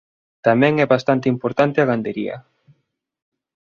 [0.47, 2.35] Tamén é bastante importante a gandería.